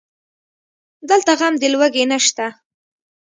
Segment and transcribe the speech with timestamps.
[1.09, 2.45] دلته غم د لوږې نشته